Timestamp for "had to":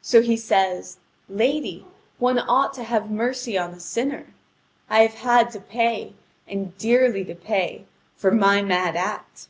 5.14-5.58